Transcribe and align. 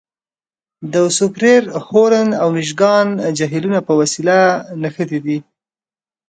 د 0.93 0.95
سوپریر، 1.17 1.63
هورن 1.87 2.29
او 2.41 2.47
میشګان 2.55 3.07
جهیلونه 3.37 3.79
په 3.87 3.93
وسیله 3.99 4.37
نښتي 4.81 5.19
دي. 5.25 5.37